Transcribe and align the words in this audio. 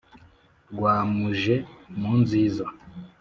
Rwamuje 0.73 1.55
mu 1.99 2.11
nziza 2.21 2.65